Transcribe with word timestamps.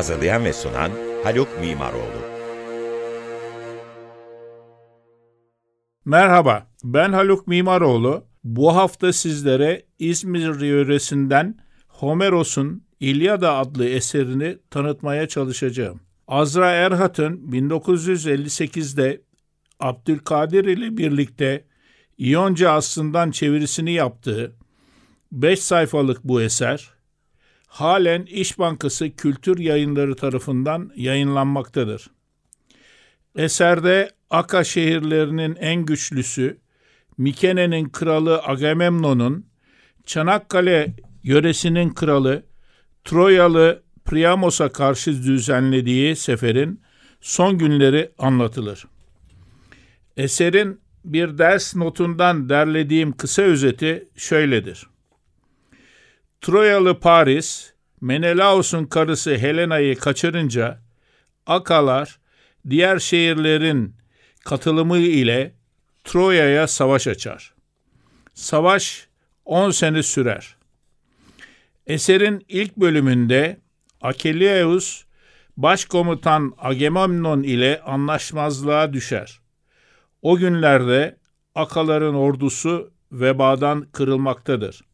Hazırlayan 0.00 0.44
ve 0.44 0.52
sunan 0.52 0.90
Haluk 1.24 1.60
Mimaroğlu. 1.60 2.20
Merhaba, 6.04 6.66
ben 6.84 7.12
Haluk 7.12 7.46
Mimaroğlu. 7.46 8.24
Bu 8.44 8.76
hafta 8.76 9.12
sizlere 9.12 9.82
İzmir 9.98 10.60
yöresinden 10.60 11.58
Homeros'un 11.88 12.84
İlyada 13.00 13.54
adlı 13.56 13.88
eserini 13.88 14.58
tanıtmaya 14.70 15.28
çalışacağım. 15.28 16.00
Azra 16.28 16.70
Erhat'ın 16.70 17.36
1958'de 17.52 19.22
Abdülkadir 19.80 20.64
ile 20.64 20.96
birlikte 20.96 21.64
İyonca 22.18 22.72
aslından 22.72 23.30
çevirisini 23.30 23.92
yaptığı 23.92 24.56
5 25.32 25.62
sayfalık 25.62 26.24
bu 26.24 26.42
eser, 26.42 26.99
halen 27.70 28.22
İş 28.22 28.58
Bankası 28.58 29.10
Kültür 29.10 29.58
Yayınları 29.58 30.16
tarafından 30.16 30.92
yayınlanmaktadır. 30.96 32.10
Eserde 33.36 34.10
Aka 34.30 34.64
şehirlerinin 34.64 35.56
en 35.56 35.84
güçlüsü, 35.84 36.58
Mikene'nin 37.18 37.88
kralı 37.88 38.42
Agamemnon'un, 38.42 39.46
Çanakkale 40.06 40.94
yöresinin 41.22 41.90
kralı 41.90 42.42
Troyalı 43.04 43.82
Priamos'a 44.04 44.72
karşı 44.72 45.22
düzenlediği 45.22 46.16
seferin 46.16 46.80
son 47.20 47.58
günleri 47.58 48.10
anlatılır. 48.18 48.86
Eserin 50.16 50.80
bir 51.04 51.38
ders 51.38 51.76
notundan 51.76 52.48
derlediğim 52.48 53.12
kısa 53.12 53.42
özeti 53.42 54.08
şöyledir. 54.16 54.89
Troyalı 56.40 57.00
Paris, 57.00 57.72
Menelaos'un 58.00 58.84
karısı 58.84 59.36
Helena'yı 59.36 59.98
kaçırınca 59.98 60.78
Akalar 61.46 62.18
diğer 62.70 62.98
şehirlerin 62.98 63.94
katılımı 64.44 64.98
ile 64.98 65.54
Troya'ya 66.04 66.66
savaş 66.66 67.06
açar. 67.06 67.54
Savaş 68.34 69.08
10 69.44 69.70
sene 69.70 70.02
sürer. 70.02 70.56
Eserin 71.86 72.44
ilk 72.48 72.76
bölümünde 72.76 73.60
Achilleus 74.00 75.04
başkomutan 75.56 76.54
Agamemnon 76.58 77.42
ile 77.42 77.80
anlaşmazlığa 77.80 78.92
düşer. 78.92 79.40
O 80.22 80.36
günlerde 80.36 81.16
Akaların 81.54 82.14
ordusu 82.14 82.92
vebadan 83.12 83.86
kırılmaktadır. 83.92 84.89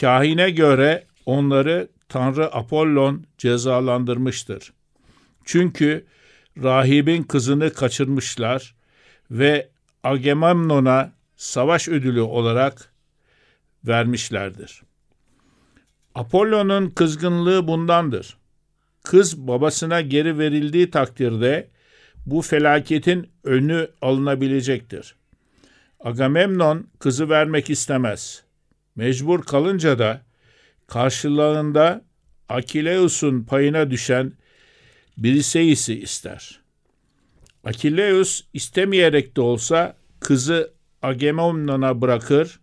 Kahine 0.00 0.50
göre 0.50 1.06
onları 1.26 1.88
Tanrı 2.08 2.54
Apollon 2.54 3.26
cezalandırmıştır. 3.38 4.72
Çünkü 5.44 6.06
rahibin 6.62 7.22
kızını 7.22 7.72
kaçırmışlar 7.72 8.74
ve 9.30 9.68
Agamemnon'a 10.02 11.12
savaş 11.36 11.88
ödülü 11.88 12.20
olarak 12.20 12.92
vermişlerdir. 13.84 14.82
Apollon'un 16.14 16.90
kızgınlığı 16.90 17.68
bundandır. 17.68 18.36
Kız 19.04 19.38
babasına 19.38 20.00
geri 20.00 20.38
verildiği 20.38 20.90
takdirde 20.90 21.68
bu 22.26 22.42
felaketin 22.42 23.30
önü 23.44 23.88
alınabilecektir. 24.02 25.14
Agamemnon 26.00 26.86
kızı 26.98 27.28
vermek 27.28 27.70
istemez. 27.70 28.47
Mecbur 28.98 29.42
kalınca 29.42 29.98
da 29.98 30.22
karşılığında 30.86 32.04
Akileus'un 32.48 33.42
payına 33.44 33.90
düşen 33.90 34.32
Briseis'i 35.16 36.00
ister. 36.00 36.60
Akileus 37.64 38.44
istemeyerek 38.54 39.36
de 39.36 39.40
olsa 39.40 39.96
kızı 40.20 40.72
Agamemnon'a 41.02 42.00
bırakır 42.00 42.60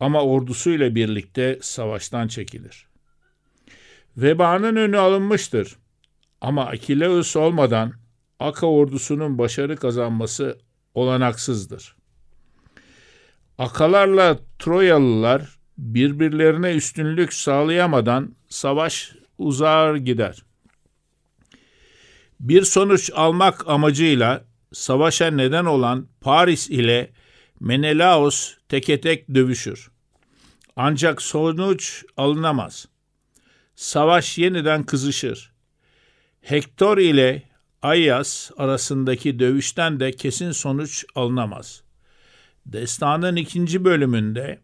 ama 0.00 0.22
ordusuyla 0.22 0.94
birlikte 0.94 1.58
savaştan 1.62 2.28
çekilir. 2.28 2.86
Vebanın 4.16 4.76
önü 4.76 4.98
alınmıştır 4.98 5.76
ama 6.40 6.66
Akileus 6.66 7.36
olmadan 7.36 7.92
Aka 8.40 8.66
ordusunun 8.66 9.38
başarı 9.38 9.76
kazanması 9.76 10.58
olanaksızdır. 10.94 11.97
Akalarla 13.58 14.38
Troyalılar 14.58 15.58
birbirlerine 15.78 16.74
üstünlük 16.74 17.32
sağlayamadan 17.32 18.34
savaş 18.48 19.12
uzar 19.38 19.94
gider. 19.94 20.42
Bir 22.40 22.62
sonuç 22.62 23.10
almak 23.14 23.68
amacıyla 23.68 24.44
savaşa 24.72 25.30
neden 25.30 25.64
olan 25.64 26.08
Paris 26.20 26.70
ile 26.70 27.10
Menelaos 27.60 28.54
teke 28.68 29.00
tek 29.00 29.34
dövüşür. 29.34 29.90
Ancak 30.76 31.22
sonuç 31.22 32.04
alınamaz. 32.16 32.88
Savaş 33.76 34.38
yeniden 34.38 34.82
kızışır. 34.82 35.52
Hektor 36.40 36.98
ile 36.98 37.42
Ayas 37.82 38.50
arasındaki 38.56 39.38
dövüşten 39.38 40.00
de 40.00 40.12
kesin 40.12 40.50
sonuç 40.50 41.04
alınamaz. 41.14 41.87
Destanın 42.72 43.36
ikinci 43.36 43.84
bölümünde 43.84 44.60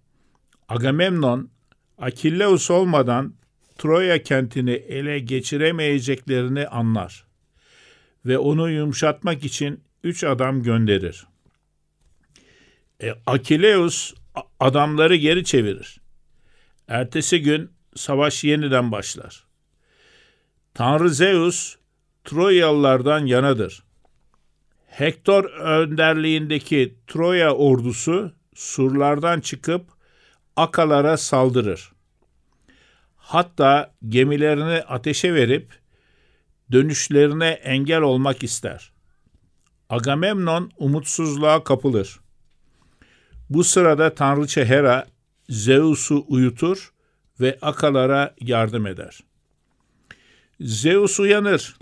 Agamemnon, 0.68 1.50
Akilleus 1.98 2.70
olmadan 2.70 3.34
Troya 3.78 4.22
kentini 4.22 4.70
ele 4.70 5.18
geçiremeyeceklerini 5.18 6.68
anlar 6.68 7.24
ve 8.26 8.38
onu 8.38 8.70
yumuşatmak 8.70 9.44
için 9.44 9.80
üç 10.02 10.24
adam 10.24 10.62
gönderir. 10.62 11.26
E, 13.02 13.14
Akileus 13.26 14.14
adamları 14.60 15.16
geri 15.16 15.44
çevirir. 15.44 16.00
Ertesi 16.88 17.42
gün 17.42 17.70
savaş 17.96 18.44
yeniden 18.44 18.92
başlar. 18.92 19.44
Tanrı 20.74 21.10
Zeus 21.10 21.76
Troyalılardan 22.24 23.26
yanadır. 23.26 23.83
Hektor 24.96 25.44
önderliğindeki 25.44 26.94
Troya 27.06 27.54
ordusu 27.54 28.32
surlardan 28.54 29.40
çıkıp 29.40 29.86
Akalara 30.56 31.16
saldırır. 31.16 31.92
Hatta 33.16 33.94
gemilerini 34.08 34.82
ateşe 34.82 35.34
verip 35.34 35.72
dönüşlerine 36.72 37.48
engel 37.48 38.00
olmak 38.00 38.42
ister. 38.42 38.92
Agamemnon 39.88 40.70
umutsuzluğa 40.78 41.64
kapılır. 41.64 42.20
Bu 43.50 43.64
sırada 43.64 44.14
tanrıça 44.14 44.64
Hera 44.64 45.06
Zeus'u 45.48 46.24
uyutur 46.28 46.92
ve 47.40 47.58
Akalara 47.62 48.34
yardım 48.40 48.86
eder. 48.86 49.20
Zeus 50.60 51.20
uyanır. 51.20 51.76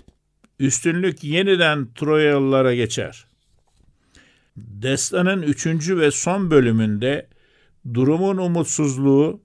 Üstünlük 0.63 1.23
yeniden 1.23 1.93
Troyalılara 1.93 2.75
geçer. 2.75 3.25
Destanın 4.57 5.41
üçüncü 5.41 5.99
ve 5.99 6.11
son 6.11 6.51
bölümünde 6.51 7.27
durumun 7.93 8.37
umutsuzluğu 8.37 9.41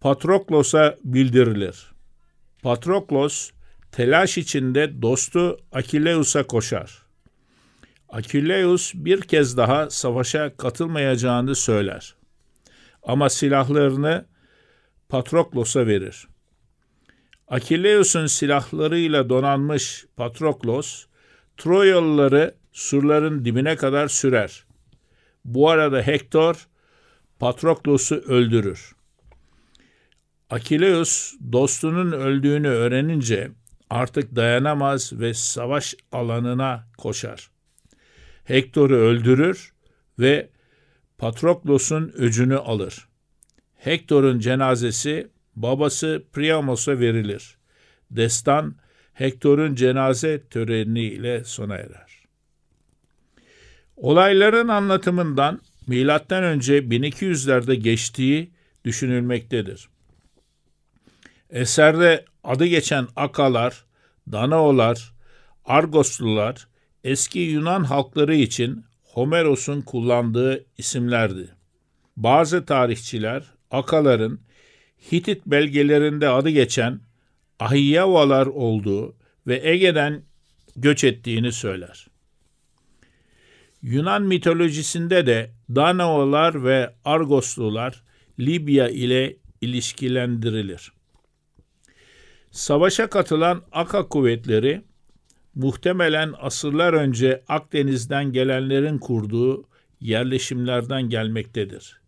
Patroklos'a 0.00 0.96
bildirilir. 1.04 1.92
Patroklos 2.62 3.50
telaş 3.92 4.38
içinde 4.38 5.02
dostu 5.02 5.58
Akileus'a 5.72 6.46
koşar. 6.46 7.02
Akileus 8.08 8.94
bir 8.94 9.20
kez 9.20 9.56
daha 9.56 9.90
savaşa 9.90 10.56
katılmayacağını 10.56 11.54
söyler. 11.54 12.14
Ama 13.02 13.28
silahlarını 13.28 14.26
Patroklos'a 15.08 15.86
verir. 15.86 16.28
Akileus'un 17.50 18.26
silahlarıyla 18.26 19.28
donanmış 19.28 20.06
Patroklos, 20.16 21.04
Troyalıları 21.56 22.54
surların 22.72 23.44
dibine 23.44 23.76
kadar 23.76 24.08
sürer. 24.08 24.64
Bu 25.44 25.70
arada 25.70 26.02
Hektor 26.02 26.68
Patroklos'u 27.38 28.14
öldürür. 28.14 28.92
Akileus 30.50 31.34
dostunun 31.52 32.12
öldüğünü 32.12 32.68
öğrenince 32.68 33.50
artık 33.90 34.36
dayanamaz 34.36 35.12
ve 35.12 35.34
savaş 35.34 35.94
alanına 36.12 36.88
koşar. 36.98 37.50
Hektor'u 38.44 38.94
öldürür 38.94 39.72
ve 40.18 40.50
Patroklos'un 41.18 42.12
öcünü 42.14 42.56
alır. 42.56 43.08
Hektor'un 43.76 44.38
cenazesi 44.38 45.30
babası 45.62 46.24
Priamos'a 46.32 47.00
verilir. 47.00 47.56
Destan 48.10 48.74
Hektor'un 49.12 49.74
cenaze 49.74 50.48
töreniyle 50.48 51.44
sona 51.44 51.74
erer. 51.74 52.24
Olayların 53.96 54.68
anlatımından 54.68 55.60
milattan 55.86 56.44
önce 56.44 56.78
1200'lerde 56.78 57.74
geçtiği 57.74 58.50
düşünülmektedir. 58.84 59.88
Eserde 61.50 62.24
adı 62.44 62.66
geçen 62.66 63.06
Akalar, 63.16 63.84
Danaolar, 64.32 65.12
Argoslular 65.64 66.68
eski 67.04 67.38
Yunan 67.38 67.84
halkları 67.84 68.34
için 68.34 68.84
Homeros'un 69.02 69.80
kullandığı 69.80 70.64
isimlerdi. 70.78 71.54
Bazı 72.16 72.64
tarihçiler 72.64 73.44
Akaların 73.70 74.40
Hitit 75.12 75.46
belgelerinde 75.46 76.28
adı 76.28 76.50
geçen 76.50 77.00
Ahiyyavalar 77.60 78.46
olduğu 78.46 79.16
ve 79.46 79.60
Ege'den 79.70 80.22
göç 80.76 81.04
ettiğini 81.04 81.52
söyler. 81.52 82.06
Yunan 83.82 84.22
mitolojisinde 84.22 85.26
de 85.26 85.50
Danaolar 85.74 86.64
ve 86.64 86.94
Argoslular 87.04 88.02
Libya 88.40 88.88
ile 88.88 89.36
ilişkilendirilir. 89.60 90.92
Savaşa 92.50 93.10
katılan 93.10 93.62
Aka 93.72 94.08
kuvvetleri 94.08 94.82
muhtemelen 95.54 96.34
asırlar 96.38 96.92
önce 96.92 97.42
Akdeniz'den 97.48 98.32
gelenlerin 98.32 98.98
kurduğu 98.98 99.68
yerleşimlerden 100.00 101.08
gelmektedir. 101.08 102.00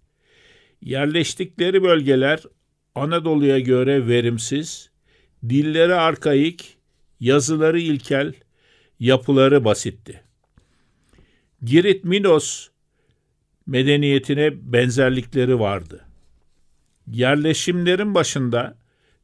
Yerleştikleri 0.82 1.82
bölgeler 1.82 2.42
Anadolu'ya 2.94 3.58
göre 3.58 4.06
verimsiz, 4.08 4.90
dilleri 5.48 5.94
arkaik, 5.94 6.76
yazıları 7.20 7.80
ilkel, 7.80 8.32
yapıları 9.00 9.64
basitti. 9.64 10.22
Girit 11.62 12.04
Minos 12.04 12.68
medeniyetine 13.66 14.72
benzerlikleri 14.72 15.60
vardı. 15.60 16.04
Yerleşimlerin 17.06 18.14
başında 18.14 18.76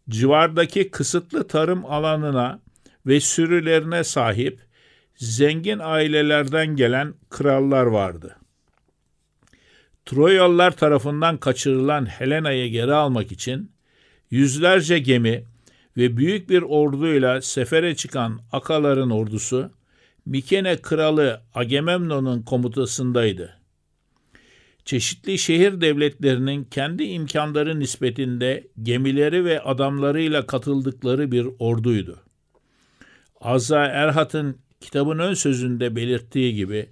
civardaki 0.09 0.91
kısıtlı 0.91 1.49
tarım 1.49 1.87
alanına 1.87 2.61
ve 3.07 3.21
sürülerine 3.21 4.05
sahip 4.05 4.61
zengin 5.17 5.79
ailelerden 5.79 6.77
gelen 6.77 7.15
krallar 7.31 7.87
vardı. 7.87 8.37
Troyalılar 10.07 10.77
tarafından 10.77 11.37
kaçırılan 11.37 12.07
Helena'yı 12.07 12.71
geri 12.71 12.95
almak 12.95 13.33
için 13.33 13.73
yüzlerce 14.31 14.99
gemi 14.99 15.45
ve 15.97 16.17
büyük 16.17 16.51
bir 16.51 16.63
orduyla 16.63 17.43
sefere 17.43 17.97
çıkan 17.97 18.41
Akaların 18.53 19.11
ordusu 19.11 19.71
Mikene 20.27 20.77
kralı 20.77 21.43
Agamemnon'un 21.55 22.43
komutasındaydı. 22.43 23.59
Çeşitli 24.85 25.39
şehir 25.39 25.81
devletlerinin 25.81 26.65
kendi 26.65 27.05
imkanları 27.05 27.81
nispetinde 27.81 28.67
gemileri 28.83 29.45
ve 29.45 29.61
adamlarıyla 29.63 30.47
katıldıkları 30.47 31.33
bir 31.33 31.47
orduydu. 31.59 32.21
Azza 33.41 33.85
Erhat'ın 33.85 34.59
kitabın 34.81 35.19
ön 35.19 35.35
sözünde 35.35 35.97
belirttiği 35.97 36.55
gibi 36.55 36.89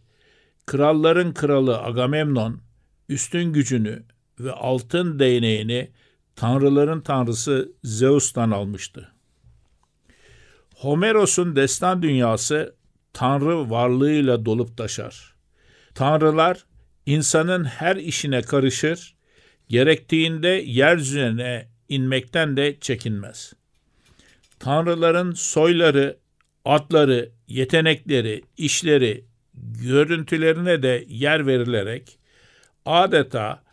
kralların 0.66 1.34
kralı 1.34 1.78
Agamemnon 1.78 2.64
üstün 3.08 3.52
gücünü 3.52 4.02
ve 4.40 4.52
altın 4.52 5.18
değneğini 5.18 5.90
tanrıların 6.36 7.00
tanrısı 7.00 7.72
Zeus'tan 7.84 8.50
almıştı. 8.50 9.12
Homeros'un 10.74 11.56
destan 11.56 12.02
dünyası 12.02 12.74
tanrı 13.12 13.70
varlığıyla 13.70 14.44
dolup 14.46 14.76
taşar. 14.76 15.34
Tanrılar 15.94 16.64
insanın 17.06 17.64
her 17.64 17.96
işine 17.96 18.42
karışır, 18.42 19.14
gerektiğinde 19.68 20.48
yeryüzüne 20.48 21.68
inmekten 21.88 22.56
de 22.56 22.76
çekinmez. 22.80 23.52
Tanrıların 24.58 25.32
soyları, 25.32 26.16
adları, 26.64 27.30
yetenekleri, 27.48 28.42
işleri, 28.56 29.24
görüntülerine 29.82 30.82
de 30.82 31.04
yer 31.08 31.46
verilerek 31.46 32.18
adeta 32.86 33.64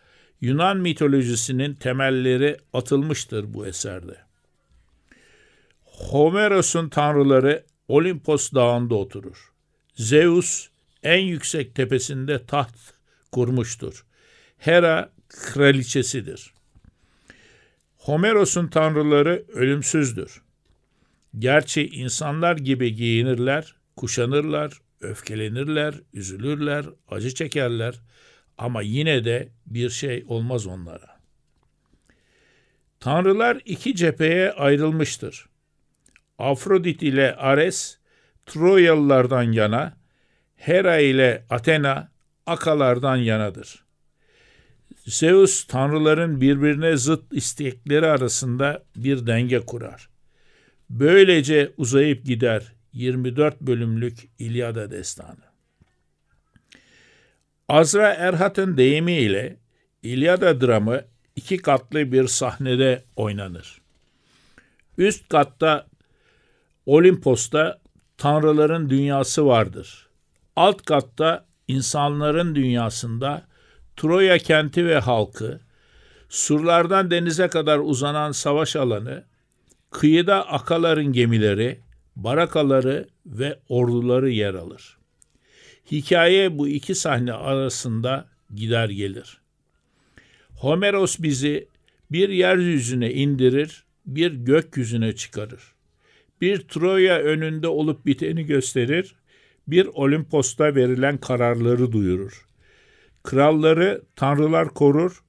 Yunan 0.41 0.77
mitolojisinin 0.77 1.73
temelleri 1.73 2.57
atılmıştır 2.73 3.53
bu 3.53 3.67
eserde. 3.67 4.17
Homeros'un 5.83 6.89
tanrıları 6.89 7.63
Olimpos 7.87 8.53
dağında 8.53 8.95
oturur. 8.95 9.51
Zeus 9.95 10.67
en 11.03 11.19
yüksek 11.19 11.75
tepesinde 11.75 12.45
taht 12.45 12.75
kurmuştur. 13.31 14.05
Hera 14.57 15.11
kraliçesidir. 15.27 16.53
Homeros'un 17.97 18.67
tanrıları 18.67 19.43
ölümsüzdür. 19.53 20.41
Gerçi 21.39 21.87
insanlar 21.87 22.57
gibi 22.57 22.95
giyinirler, 22.95 23.75
kuşanırlar, 23.95 24.81
öfkelenirler, 25.01 25.95
üzülürler, 26.13 26.85
acı 27.09 27.33
çekerler 27.33 28.01
ama 28.57 28.81
yine 28.81 29.25
de 29.25 29.49
bir 29.65 29.89
şey 29.89 30.25
olmaz 30.27 30.67
onlara. 30.67 31.21
Tanrılar 32.99 33.61
iki 33.65 33.95
cepheye 33.95 34.51
ayrılmıştır. 34.51 35.45
Afrodit 36.37 37.03
ile 37.03 37.35
Ares 37.35 37.97
Troyalılardan 38.45 39.51
yana, 39.51 39.97
Hera 40.55 40.97
ile 40.97 41.45
Athena 41.49 42.11
Akalardan 42.45 43.15
yanadır. 43.15 43.85
Zeus 45.05 45.67
tanrıların 45.67 46.41
birbirine 46.41 46.97
zıt 46.97 47.33
istekleri 47.33 48.05
arasında 48.05 48.83
bir 48.95 49.27
denge 49.27 49.59
kurar. 49.59 50.09
Böylece 50.89 51.71
uzayıp 51.77 52.25
gider 52.25 52.73
24 52.93 53.61
bölümlük 53.61 54.29
İlyada 54.39 54.91
destanı. 54.91 55.50
Azra 57.71 58.13
Erhat'ın 58.13 58.77
deyimiyle 58.77 59.57
İlyada 60.03 60.61
dramı 60.61 61.01
iki 61.35 61.57
katlı 61.57 62.11
bir 62.11 62.27
sahnede 62.27 63.03
oynanır. 63.15 63.81
Üst 64.97 65.29
katta 65.29 65.87
Olimpos'ta 66.85 67.79
tanrıların 68.17 68.89
dünyası 68.89 69.45
vardır. 69.45 70.07
Alt 70.55 70.85
katta 70.85 71.45
insanların 71.67 72.55
dünyasında 72.55 73.45
Troya 73.97 74.37
kenti 74.37 74.85
ve 74.85 74.99
halkı, 74.99 75.59
surlardan 76.29 77.11
denize 77.11 77.47
kadar 77.47 77.79
uzanan 77.79 78.31
savaş 78.31 78.75
alanı, 78.75 79.23
kıyıda 79.91 80.47
akaların 80.47 81.13
gemileri, 81.13 81.79
barakaları 82.15 83.07
ve 83.25 83.59
orduları 83.69 84.29
yer 84.29 84.53
alır. 84.53 85.00
Hikaye 85.91 86.57
bu 86.57 86.67
iki 86.67 86.95
sahne 86.95 87.33
arasında 87.33 88.29
gider 88.55 88.89
gelir. 88.89 89.41
Homeros 90.55 91.19
bizi 91.19 91.67
bir 92.11 92.29
yeryüzüne 92.29 93.13
indirir, 93.13 93.83
bir 94.05 94.31
gökyüzüne 94.31 95.15
çıkarır. 95.15 95.73
Bir 96.41 96.59
Troya 96.59 97.19
önünde 97.19 97.67
olup 97.67 98.05
biteni 98.05 98.45
gösterir, 98.45 99.15
bir 99.67 99.85
Olimpos'ta 99.85 100.75
verilen 100.75 101.17
kararları 101.17 101.91
duyurur. 101.91 102.45
Kralları 103.23 104.01
tanrılar 104.15 104.69
korur, 104.69 105.23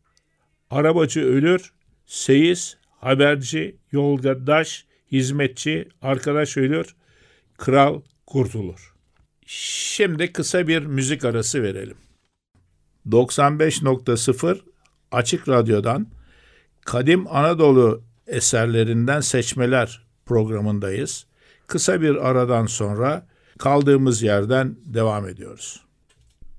arabacı 0.70 1.20
ölür, 1.20 1.72
seyis, 2.06 2.76
haberci, 2.90 3.76
yoldaş, 3.92 4.86
hizmetçi, 5.12 5.88
arkadaş 6.02 6.56
ölür, 6.56 6.94
kral 7.58 8.00
kurtulur. 8.26 8.91
Şimdi 9.54 10.32
kısa 10.32 10.68
bir 10.68 10.86
müzik 10.86 11.24
arası 11.24 11.62
verelim. 11.62 11.96
95.0 13.08 14.60
Açık 15.12 15.48
Radyo'dan 15.48 16.06
Kadim 16.80 17.26
Anadolu 17.28 18.02
eserlerinden 18.26 19.20
seçmeler 19.20 20.06
programındayız. 20.26 21.26
Kısa 21.66 22.00
bir 22.00 22.28
aradan 22.28 22.66
sonra 22.66 23.26
kaldığımız 23.58 24.22
yerden 24.22 24.76
devam 24.84 25.28
ediyoruz. 25.28 25.80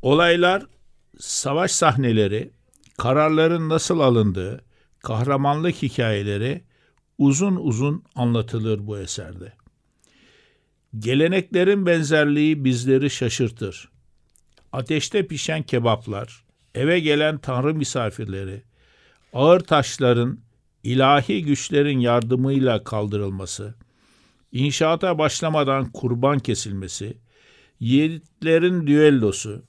Olaylar, 0.02 0.66
savaş 1.20 1.72
sahneleri, 1.72 2.52
kararların 2.98 3.70
nasıl 3.70 4.00
alındığı, 4.00 4.62
kahramanlık 5.00 5.76
hikayeleri 5.76 6.64
uzun 7.18 7.56
uzun 7.56 8.04
anlatılır 8.16 8.88
bu 8.88 8.98
eserde. 8.98 9.63
Geleneklerin 11.00 11.86
benzerliği 11.86 12.66
bizleri 12.66 13.10
şaşırtır. 13.10 13.90
Ateşte 14.72 15.28
pişen 15.28 15.64
kebaplar, 15.64 16.44
eve 16.76 17.00
gelen 17.00 17.38
tanrı 17.38 17.74
misafirleri, 17.74 18.62
ağır 19.34 19.60
taşların 19.60 20.40
ilahi 20.84 21.44
güçlerin 21.46 22.00
yardımıyla 22.00 22.84
kaldırılması, 22.84 23.76
inşaata 24.52 25.18
başlamadan 25.18 25.92
kurban 25.92 26.40
kesilmesi, 26.40 27.18
yiğitlerin 27.80 28.88
düellosu, 28.88 29.64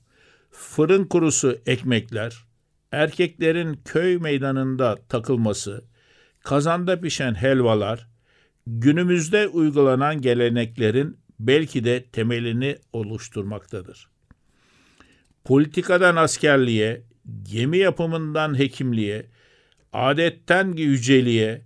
fırın 0.51 1.05
kurusu 1.05 1.59
ekmekler, 1.67 2.45
erkeklerin 2.93 3.81
köy 3.85 4.19
meydanında 4.19 4.97
takılması, 5.09 5.85
kazanda 6.41 7.01
pişen 7.01 7.35
helvalar, 7.35 8.14
günümüzde 8.67 9.49
uygulanan 9.49 10.21
geleneklerin 10.21 11.19
belki 11.41 11.85
de 11.85 12.05
temelini 12.05 12.77
oluşturmaktadır. 12.93 14.09
Politikadan 15.45 16.17
askerliğe, 16.17 17.03
gemi 17.43 17.79
yapımından 17.79 18.59
hekimliğe, 18.59 19.27
adetten 19.93 20.73
yüceliğe, 20.73 21.63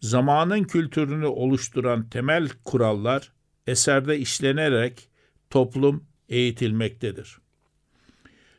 zamanın 0.00 0.64
kültürünü 0.64 1.26
oluşturan 1.26 2.08
temel 2.08 2.48
kurallar 2.64 3.32
eserde 3.66 4.18
işlenerek 4.18 5.08
toplum 5.50 6.04
eğitilmektedir. 6.28 7.38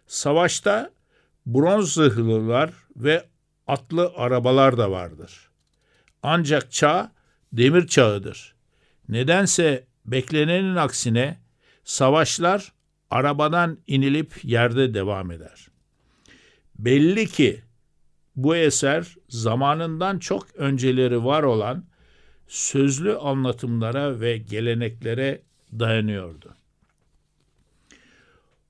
Savaşta 0.07 0.91
bronz 1.45 1.93
zırhlılar 1.93 2.73
ve 2.95 3.25
atlı 3.67 4.11
arabalar 4.15 4.77
da 4.77 4.91
vardır. 4.91 5.49
Ancak 6.23 6.71
çağ 6.71 7.11
demir 7.53 7.87
çağıdır. 7.87 8.55
Nedense 9.09 9.87
beklenenin 10.05 10.75
aksine 10.75 11.39
savaşlar 11.83 12.73
arabadan 13.09 13.77
inilip 13.87 14.45
yerde 14.45 14.93
devam 14.93 15.31
eder. 15.31 15.67
Belli 16.75 17.27
ki 17.27 17.61
bu 18.35 18.55
eser 18.55 19.15
zamanından 19.29 20.19
çok 20.19 20.55
önceleri 20.55 21.25
var 21.25 21.43
olan 21.43 21.85
sözlü 22.47 23.17
anlatımlara 23.17 24.19
ve 24.19 24.37
geleneklere 24.37 25.41
dayanıyordu. 25.71 26.55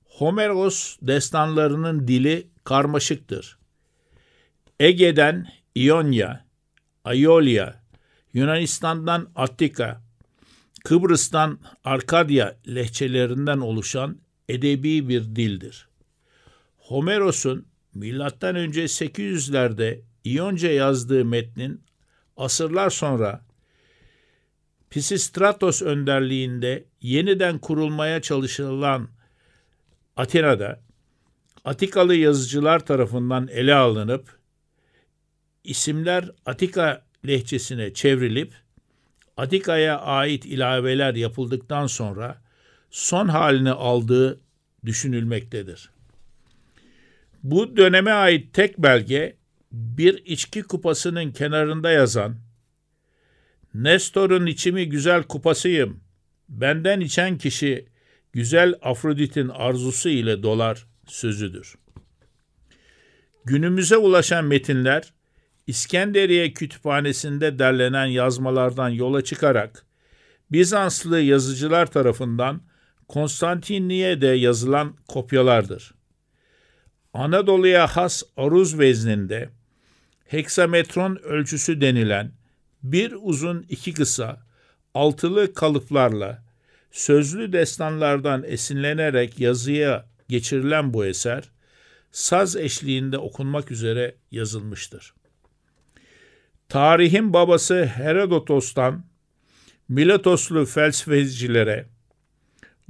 Homeros 0.04 0.96
destanlarının 1.02 2.08
dili 2.08 2.46
karmaşıktır. 2.64 3.58
Ege'den 4.80 5.46
İonya, 5.74 6.44
Aiolia, 7.04 7.83
Yunanistan'dan 8.34 9.30
Attika, 9.34 10.02
Kıbrıs'tan 10.84 11.58
Arkadya 11.84 12.56
lehçelerinden 12.68 13.58
oluşan 13.58 14.18
edebi 14.48 15.08
bir 15.08 15.22
dildir. 15.22 15.88
Homeros'un 16.76 17.66
milattan 17.94 18.56
önce 18.56 18.84
800'lerde 18.84 20.00
İyonca 20.24 20.72
yazdığı 20.72 21.24
metnin 21.24 21.80
asırlar 22.36 22.90
sonra 22.90 23.44
Pisistratos 24.90 25.82
önderliğinde 25.82 26.84
yeniden 27.00 27.58
kurulmaya 27.58 28.22
çalışılan 28.22 29.08
Atina'da 30.16 30.80
Atikalı 31.64 32.14
yazıcılar 32.14 32.86
tarafından 32.86 33.48
ele 33.48 33.74
alınıp 33.74 34.38
isimler 35.64 36.30
Atika 36.46 37.03
lehçesine 37.26 37.94
çevrilip 37.94 38.52
Atika'ya 39.36 40.00
ait 40.00 40.44
ilaveler 40.46 41.14
yapıldıktan 41.14 41.86
sonra 41.86 42.42
son 42.90 43.28
halini 43.28 43.70
aldığı 43.70 44.40
düşünülmektedir. 44.84 45.90
Bu 47.42 47.76
döneme 47.76 48.10
ait 48.10 48.52
tek 48.54 48.78
belge 48.78 49.36
bir 49.72 50.22
içki 50.24 50.62
kupasının 50.62 51.32
kenarında 51.32 51.90
yazan 51.90 52.36
Nestor'un 53.74 54.46
içimi 54.46 54.88
güzel 54.88 55.22
kupasıyım. 55.22 56.00
Benden 56.48 57.00
içen 57.00 57.38
kişi 57.38 57.86
güzel 58.32 58.74
Afrodit'in 58.82 59.48
arzusu 59.48 60.08
ile 60.08 60.42
dolar 60.42 60.86
sözüdür. 61.06 61.74
Günümüze 63.44 63.96
ulaşan 63.96 64.44
metinler 64.44 65.13
İskenderiye 65.66 66.52
Kütüphanesi'nde 66.52 67.58
derlenen 67.58 68.06
yazmalardan 68.06 68.88
yola 68.88 69.24
çıkarak 69.24 69.86
Bizanslı 70.52 71.20
yazıcılar 71.20 71.86
tarafından 71.86 72.60
Konstantinliye'de 73.08 74.26
yazılan 74.26 74.96
kopyalardır. 75.08 75.94
Anadolu'ya 77.14 77.86
has 77.86 78.22
aruz 78.36 78.78
vezninde 78.78 79.48
heksametron 80.26 81.16
ölçüsü 81.16 81.80
denilen 81.80 82.32
bir 82.82 83.14
uzun 83.22 83.66
iki 83.68 83.94
kısa 83.94 84.46
altılı 84.94 85.54
kalıplarla 85.54 86.44
sözlü 86.90 87.52
destanlardan 87.52 88.44
esinlenerek 88.46 89.40
yazıya 89.40 90.06
geçirilen 90.28 90.94
bu 90.94 91.06
eser 91.06 91.50
saz 92.12 92.56
eşliğinde 92.56 93.18
okunmak 93.18 93.70
üzere 93.70 94.14
yazılmıştır. 94.30 95.14
Tarihin 96.68 97.32
babası 97.32 97.84
Herodotos'tan 97.84 99.04
Miletoslu 99.88 100.66
felsefecilere, 100.66 101.86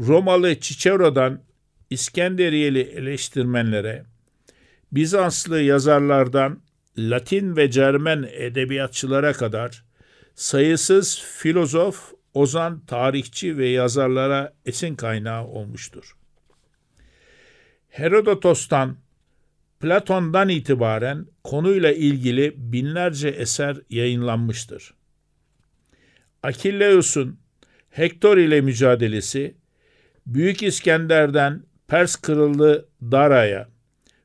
Romalı 0.01 0.61
Cicero'dan 0.61 1.41
İskenderiyeli 1.91 2.81
eleştirmenlere, 2.81 4.05
Bizanslı 4.93 5.61
yazarlardan 5.61 6.61
Latin 6.99 7.57
ve 7.57 7.71
Cermen 7.71 8.29
edebiyatçılara 8.33 9.33
kadar 9.33 9.85
sayısız 10.35 11.23
filozof, 11.39 12.13
ozan, 12.35 12.81
tarihçi 12.87 13.59
ve 13.59 13.69
yazarlara 13.69 14.53
esin 14.67 14.95
kaynağı 14.95 15.47
olmuştur. 15.47 16.17
Herodotos'tan, 17.89 18.97
Platon'dan 19.81 20.49
itibaren 20.49 21.27
konuyla 21.45 21.93
ilgili 21.93 22.55
binlerce 22.57 23.29
eser 23.29 23.77
yayınlanmıştır. 23.91 24.95
Akilleus'un 26.43 27.39
Hektor 27.91 28.37
ile 28.37 28.61
mücadelesi, 28.61 29.55
Büyük 30.27 30.63
İskender'den 30.63 31.63
Pers 31.89 32.17
Kırıldı 32.17 32.89
Dara'ya, 33.03 33.69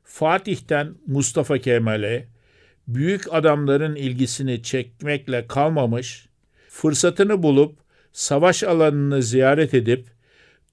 Fatih'ten 0.04 0.94
Mustafa 1.06 1.58
Kemal'e, 1.58 2.28
büyük 2.88 3.34
adamların 3.34 3.96
ilgisini 3.96 4.62
çekmekle 4.62 5.46
kalmamış, 5.46 6.26
fırsatını 6.68 7.42
bulup 7.42 7.78
savaş 8.12 8.62
alanını 8.62 9.22
ziyaret 9.22 9.74
edip 9.74 10.06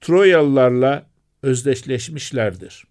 Troyalılarla 0.00 1.06
özdeşleşmişlerdir. 1.42 2.84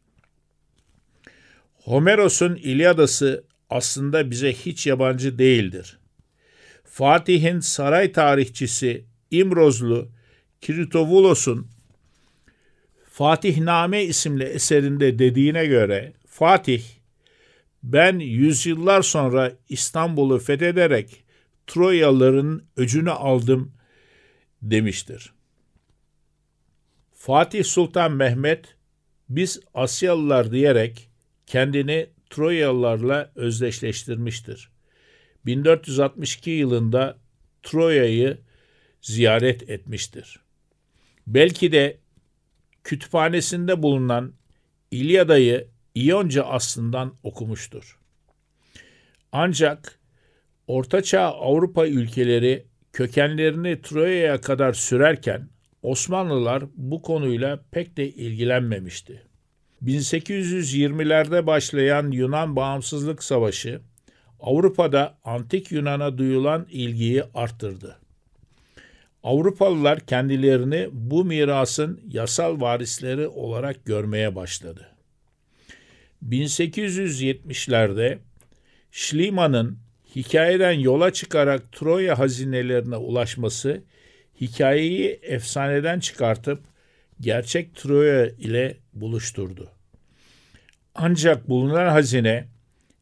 Homeros'un 1.88 2.56
İlyadası 2.56 3.44
aslında 3.70 4.32
bize 4.32 4.54
hiç 4.54 4.88
yabancı 4.88 5.40
değildir. 5.40 6.00
Fatih'in 6.84 7.60
saray 7.60 8.12
tarihçisi 8.12 9.06
İmrozlu 9.32 10.10
Kritovulos'un 10.62 11.68
Fatihname 13.12 14.04
isimli 14.04 14.44
eserinde 14.44 15.20
dediğine 15.20 15.66
göre 15.66 16.14
Fatih 16.26 16.84
ben 17.84 18.20
yüzyıllar 18.20 19.02
sonra 19.02 19.52
İstanbul'u 19.70 20.40
fethederek 20.40 21.24
Troyalıların 21.68 22.64
öcünü 22.78 23.12
aldım 23.12 23.74
demiştir. 24.62 25.34
Fatih 27.14 27.64
Sultan 27.64 28.12
Mehmet 28.12 28.76
biz 29.30 29.60
Asyalılar 29.74 30.52
diyerek 30.52 31.07
kendini 31.48 32.10
Troyalılarla 32.30 33.32
özdeşleştirmiştir. 33.36 34.70
1462 35.46 36.50
yılında 36.50 37.18
Troya'yı 37.64 38.38
ziyaret 39.02 39.70
etmiştir. 39.70 40.40
Belki 41.28 41.72
de 41.72 41.98
kütüphanesinde 42.84 43.84
bulunan 43.84 44.34
İlyada'yı 44.92 45.68
İyonca 45.96 46.44
aslından 46.44 47.16
okumuştur. 47.24 48.00
Ancak 49.32 50.00
Ortaçağ 50.68 51.22
Avrupa 51.22 51.88
ülkeleri 51.88 52.66
kökenlerini 52.94 53.82
Troya'ya 53.82 54.42
kadar 54.42 54.74
sürerken 54.74 55.50
Osmanlılar 55.82 56.64
bu 56.76 57.02
konuyla 57.02 57.64
pek 57.72 57.98
de 57.98 58.10
ilgilenmemişti. 58.10 59.27
1820'lerde 59.88 61.48
başlayan 61.48 62.12
Yunan 62.12 62.56
Bağımsızlık 62.56 63.24
Savaşı 63.24 63.82
Avrupa'da 64.40 65.18
antik 65.24 65.72
Yunan'a 65.72 66.18
duyulan 66.18 66.68
ilgiyi 66.72 67.24
arttırdı. 67.34 67.98
Avrupalılar 69.24 70.00
kendilerini 70.00 70.90
bu 70.92 71.26
mirasın 71.26 72.02
yasal 72.12 72.62
varisleri 72.62 73.28
olarak 73.28 73.86
görmeye 73.86 74.36
başladı. 74.36 74.88
1870'lerde 76.30 78.18
Schliemann'ın 78.92 79.78
hikayeden 80.16 80.72
yola 80.72 81.14
çıkarak 81.14 81.72
Troya 81.72 82.20
hazinelerine 82.20 82.98
ulaşması 82.98 83.84
hikayeyi 84.42 85.20
efsaneden 85.22 86.00
çıkartıp 86.00 86.60
gerçek 87.22 87.76
Troya 87.76 88.28
ile 88.28 88.78
buluşturdu. 88.94 89.77
Ancak 91.00 91.50
bulunan 91.50 91.88
hazine 91.88 92.48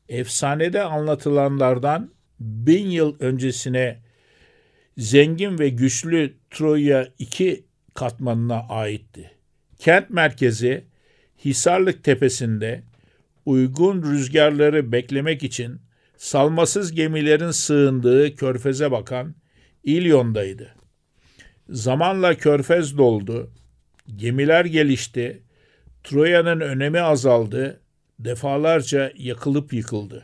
efsanede 0.10 0.84
anlatılanlardan 0.84 2.12
bin 2.40 2.88
yıl 2.88 3.16
öncesine 3.20 4.00
zengin 4.98 5.60
ve 5.60 5.70
güçlü 5.70 6.34
Troya 6.52 7.08
iki 7.20 7.66
katmanına 7.94 8.66
aitti. 8.70 9.32
Kent 9.80 10.10
merkezi 10.10 10.84
Hisarlık 11.46 12.04
tepesinde 12.04 12.84
uygun 13.46 14.04
rüzgarları 14.04 14.92
beklemek 14.92 15.44
için 15.44 15.82
salmasız 16.18 16.92
gemilerin 16.92 17.52
sığındığı 17.52 18.36
körfeze 18.36 18.92
bakan 18.92 19.36
İlyon'daydı. 19.84 20.76
Zamanla 21.70 22.36
körfez 22.36 22.98
doldu, 22.98 23.52
gemiler 24.16 24.66
gelişti, 24.66 25.42
Troya'nın 26.04 26.60
önemi 26.60 27.02
azaldı, 27.02 27.82
defalarca 28.20 29.12
yakılıp 29.16 29.74
yıkıldı. 29.74 30.24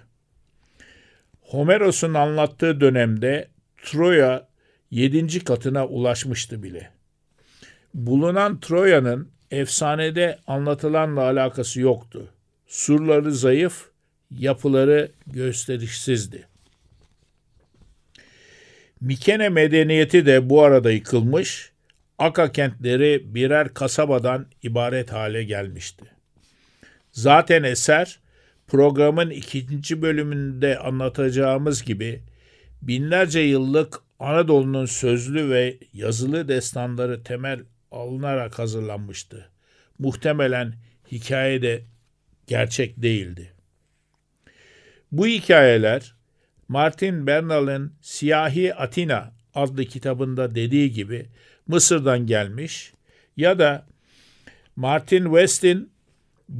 Homeros'un 1.41 2.13
anlattığı 2.13 2.81
dönemde 2.81 3.47
Troya 3.83 4.47
yedinci 4.91 5.43
katına 5.43 5.87
ulaşmıştı 5.87 6.63
bile. 6.63 6.89
Bulunan 7.93 8.59
Troya'nın 8.59 9.31
efsanede 9.51 10.39
anlatılanla 10.47 11.21
alakası 11.21 11.81
yoktu. 11.81 12.27
Surları 12.67 13.31
zayıf, 13.31 13.89
yapıları 14.31 15.11
gösterişsizdi. 15.27 16.47
Mikene 19.01 19.49
medeniyeti 19.49 20.25
de 20.25 20.49
bu 20.49 20.63
arada 20.63 20.91
yıkılmış, 20.91 21.71
Aka 22.21 22.51
kentleri 22.51 23.35
birer 23.35 23.73
kasabadan 23.73 24.45
ibaret 24.63 25.11
hale 25.11 25.43
gelmişti. 25.43 26.05
Zaten 27.11 27.63
eser 27.63 28.19
programın 28.67 29.29
ikinci 29.29 30.01
bölümünde 30.01 30.79
anlatacağımız 30.79 31.83
gibi 31.83 32.23
binlerce 32.81 33.39
yıllık 33.39 33.99
Anadolu'nun 34.19 34.85
sözlü 34.85 35.49
ve 35.49 35.77
yazılı 35.93 36.47
destanları 36.47 37.23
temel 37.23 37.59
alınarak 37.91 38.59
hazırlanmıştı. 38.59 39.49
Muhtemelen 39.99 40.73
hikaye 41.11 41.61
de 41.61 41.83
gerçek 42.47 43.01
değildi. 43.01 43.53
Bu 45.11 45.27
hikayeler 45.27 46.15
Martin 46.67 47.27
Bernal'ın 47.27 47.93
Siyahi 48.01 48.75
Atina 48.75 49.33
adlı 49.55 49.85
kitabında 49.85 50.55
dediği 50.55 50.91
gibi 50.91 51.25
Mısır'dan 51.67 52.27
gelmiş 52.27 52.93
ya 53.37 53.59
da 53.59 53.85
Martin 54.75 55.23
West'in 55.23 55.90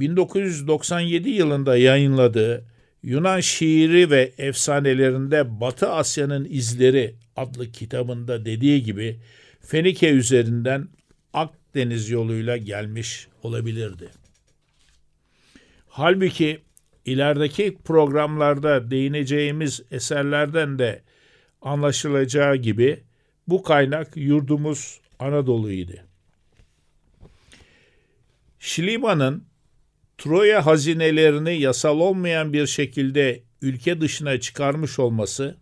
1997 0.00 1.30
yılında 1.30 1.76
yayınladığı 1.76 2.64
Yunan 3.02 3.40
şiiri 3.40 4.10
ve 4.10 4.32
efsanelerinde 4.38 5.60
Batı 5.60 5.90
Asya'nın 5.90 6.46
izleri 6.50 7.14
adlı 7.36 7.72
kitabında 7.72 8.44
dediği 8.44 8.82
gibi 8.82 9.20
Fenike 9.60 10.10
üzerinden 10.10 10.88
Akdeniz 11.32 12.10
yoluyla 12.10 12.56
gelmiş 12.56 13.28
olabilirdi. 13.42 14.08
Halbuki 15.88 16.60
ilerideki 17.04 17.78
programlarda 17.84 18.90
değineceğimiz 18.90 19.82
eserlerden 19.90 20.78
de 20.78 21.02
anlaşılacağı 21.62 22.56
gibi 22.56 23.02
bu 23.48 23.62
kaynak 23.62 24.16
yurdumuz 24.16 25.00
Anadolu'ydu. 25.18 25.92
Şiliman'ın 28.58 29.51
Troya 30.22 30.66
hazinelerini 30.66 31.60
yasal 31.60 32.00
olmayan 32.00 32.52
bir 32.52 32.66
şekilde 32.66 33.42
ülke 33.62 34.00
dışına 34.00 34.40
çıkarmış 34.40 34.98
olması 34.98 35.56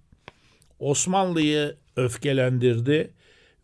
Osmanlı'yı 0.78 1.76
öfkelendirdi 1.96 3.10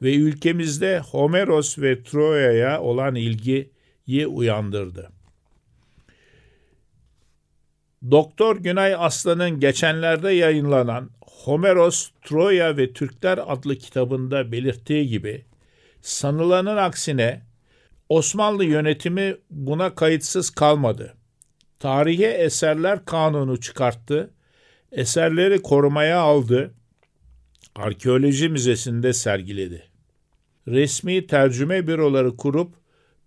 ve 0.03 0.15
ülkemizde 0.15 0.99
Homeros 0.99 1.79
ve 1.79 2.03
Troya'ya 2.03 2.81
olan 2.81 3.15
ilgiyi 3.15 4.27
uyandırdı. 4.27 5.11
Doktor 8.11 8.57
Günay 8.57 8.95
Aslan'ın 8.95 9.61
geçenlerde 9.61 10.31
yayınlanan 10.31 11.11
Homeros, 11.21 12.11
Troya 12.23 12.77
ve 12.77 12.93
Türkler 12.93 13.41
adlı 13.47 13.77
kitabında 13.77 14.53
belirttiği 14.53 15.09
gibi 15.09 15.45
sanılanın 16.01 16.77
aksine 16.77 17.43
Osmanlı 18.09 18.64
yönetimi 18.64 19.37
buna 19.51 19.95
kayıtsız 19.95 20.51
kalmadı. 20.51 21.14
Tarihi 21.79 22.27
eserler 22.27 23.05
kanunu 23.05 23.61
çıkarttı, 23.61 24.31
eserleri 24.92 25.62
korumaya 25.62 26.21
aldı, 26.21 26.75
arkeoloji 27.75 28.49
müzesinde 28.49 29.12
sergiledi. 29.12 29.83
Resmi 30.69 31.27
tercüme 31.27 31.87
büroları 31.87 32.37
kurup 32.37 32.75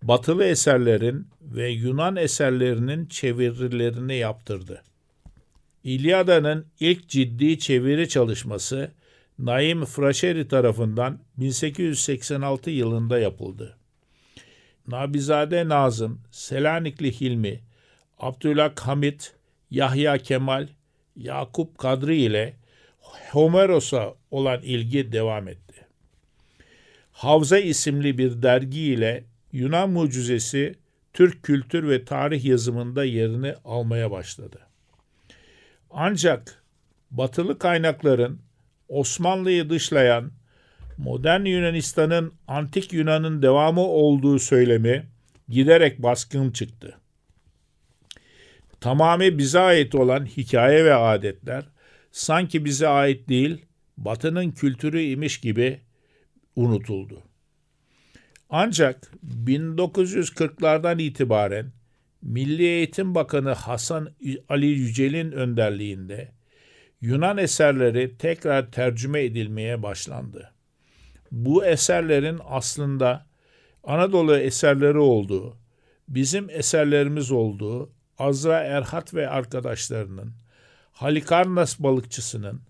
batılı 0.04 0.46
eserlerin 0.46 1.28
ve 1.42 1.70
Yunan 1.70 2.16
eserlerinin 2.16 3.06
çevirilerini 3.06 4.16
yaptırdı. 4.16 4.84
İlyada'nın 5.84 6.66
ilk 6.80 7.10
ciddi 7.10 7.60
çeviri 7.60 8.10
çalışması 8.10 8.92
Naim 9.40 9.86
Fraşeri 9.86 10.48
tarafından 10.48 11.20
1886 11.38 12.70
yılında 12.70 13.20
yapıldı. 13.20 13.79
Nabizade 14.90 15.70
Nazım, 15.70 16.22
Selanikli 16.32 17.22
Hilmi, 17.22 17.60
Abdülhak 18.20 18.80
Hamit, 18.80 19.34
Yahya 19.72 20.18
Kemal, 20.18 20.68
Yakup 21.16 21.78
Kadri 21.78 22.18
ile 22.18 22.54
Homeros'a 23.32 24.14
olan 24.32 24.62
ilgi 24.62 25.12
devam 25.12 25.48
etti. 25.48 25.86
Havza 27.12 27.60
isimli 27.60 28.18
bir 28.18 28.42
dergi 28.42 28.82
ile 28.82 29.24
Yunan 29.52 29.90
mucizesi 29.90 30.76
Türk 31.14 31.44
kültür 31.44 31.90
ve 31.90 32.06
tarih 32.06 32.46
yazımında 32.46 33.04
yerini 33.04 33.56
almaya 33.66 34.12
başladı. 34.12 34.60
Ancak 35.92 36.64
batılı 37.12 37.60
kaynakların 37.60 38.40
Osmanlı'yı 38.90 39.70
dışlayan 39.70 40.32
modern 41.00 41.46
Yunanistan'ın 41.46 42.34
antik 42.48 42.94
Yunan'ın 42.94 43.42
devamı 43.42 43.82
olduğu 43.82 44.40
söylemi 44.40 45.06
giderek 45.50 46.04
baskın 46.04 46.52
çıktı. 46.52 46.98
Tamamı 48.82 49.38
bize 49.38 49.60
ait 49.60 49.96
olan 49.96 50.26
hikaye 50.26 50.86
ve 50.86 50.94
adetler 50.94 51.64
sanki 52.12 52.66
bize 52.66 52.88
ait 52.88 53.30
değil, 53.30 53.66
Batı'nın 53.98 54.52
kültürü 54.52 55.02
imiş 55.02 55.40
gibi 55.40 55.80
unutuldu. 56.56 57.24
Ancak 58.50 59.12
1940'lardan 59.46 61.02
itibaren 61.02 61.72
Milli 62.22 62.64
Eğitim 62.64 63.16
Bakanı 63.16 63.52
Hasan 63.52 64.10
Ali 64.50 64.66
Yücel'in 64.66 65.32
önderliğinde 65.32 66.32
Yunan 67.02 67.38
eserleri 67.38 68.18
tekrar 68.18 68.72
tercüme 68.72 69.24
edilmeye 69.24 69.84
başlandı. 69.84 70.54
Bu 71.32 71.66
eserlerin 71.66 72.40
aslında 72.46 73.26
Anadolu 73.84 74.38
eserleri 74.38 74.98
olduğu, 74.98 75.58
bizim 76.08 76.50
eserlerimiz 76.50 77.32
olduğu, 77.32 77.92
Azra 78.18 78.60
Erhat 78.60 79.14
ve 79.14 79.30
arkadaşlarının, 79.30 80.34
Halikarnas 80.92 81.80
balıkçısının, 81.80 82.62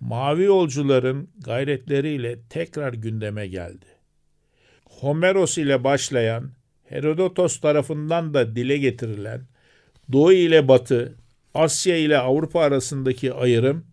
mavi 0.00 0.42
yolcuların 0.42 1.30
gayretleriyle 1.38 2.38
tekrar 2.50 2.92
gündeme 2.92 3.46
geldi. 3.46 3.86
Homeros 4.84 5.58
ile 5.58 5.84
başlayan, 5.84 6.50
Herodotos 6.84 7.60
tarafından 7.60 8.34
da 8.34 8.56
dile 8.56 8.78
getirilen 8.78 9.46
Doğu 10.12 10.32
ile 10.32 10.68
Batı, 10.68 11.14
Asya 11.54 11.96
ile 11.96 12.18
Avrupa 12.18 12.60
arasındaki 12.60 13.32
ayrım 13.32 13.86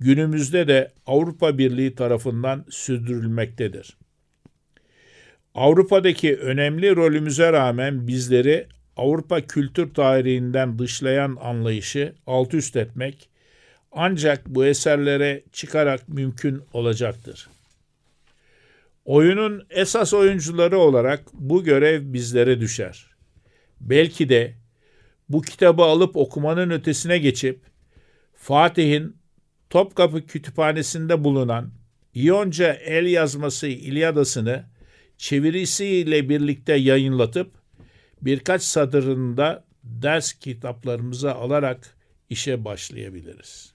günümüzde 0.00 0.68
de 0.68 0.92
Avrupa 1.06 1.58
Birliği 1.58 1.94
tarafından 1.94 2.64
sürdürülmektedir. 2.70 3.96
Avrupa'daki 5.54 6.36
önemli 6.36 6.96
rolümüze 6.96 7.52
rağmen 7.52 8.06
bizleri 8.06 8.66
Avrupa 8.96 9.40
kültür 9.40 9.94
tarihinden 9.94 10.78
dışlayan 10.78 11.36
anlayışı 11.40 12.14
alt 12.26 12.54
üst 12.54 12.76
etmek 12.76 13.28
ancak 13.92 14.46
bu 14.46 14.64
eserlere 14.64 15.42
çıkarak 15.52 16.08
mümkün 16.08 16.62
olacaktır. 16.72 17.48
Oyunun 19.04 19.66
esas 19.70 20.14
oyuncuları 20.14 20.78
olarak 20.78 21.24
bu 21.32 21.64
görev 21.64 22.12
bizlere 22.12 22.60
düşer. 22.60 23.06
Belki 23.80 24.28
de 24.28 24.54
bu 25.28 25.42
kitabı 25.42 25.82
alıp 25.82 26.16
okumanın 26.16 26.70
ötesine 26.70 27.18
geçip 27.18 27.60
Fatih'in 28.34 29.16
Topkapı 29.70 30.26
Kütüphanesi'nde 30.26 31.24
bulunan 31.24 31.70
İyonca 32.14 32.72
el 32.72 33.06
yazması 33.06 33.66
İlyadası'nı 33.66 34.64
çevirisiyle 35.18 36.28
birlikte 36.28 36.74
yayınlatıp 36.74 37.50
birkaç 38.22 38.62
satırında 38.62 39.64
ders 39.84 40.32
kitaplarımıza 40.32 41.34
alarak 41.34 41.96
işe 42.30 42.64
başlayabiliriz. 42.64 43.72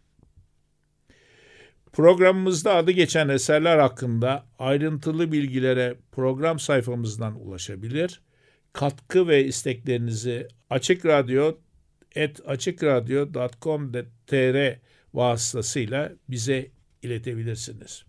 Programımızda 1.93 2.75
adı 2.75 2.91
geçen 2.91 3.29
eserler 3.29 3.77
hakkında 3.77 4.45
ayrıntılı 4.59 5.31
bilgilere 5.31 5.95
program 6.11 6.59
sayfamızdan 6.59 7.47
ulaşabilir. 7.47 8.21
Katkı 8.73 9.27
ve 9.27 9.45
isteklerinizi 9.45 10.47
Açık 10.69 11.05
Radyo 11.05 11.57
açıkradyo.com.tr 12.45 14.79
vasıtasıyla 15.13 16.11
bize 16.29 16.71
iletebilirsiniz. 17.01 18.03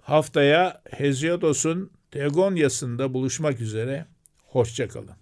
Haftaya 0.00 0.82
Heziodos'un 0.90 1.90
Tegonyası'nda 2.10 3.14
buluşmak 3.14 3.60
üzere. 3.60 4.06
Hoşçakalın. 4.46 5.19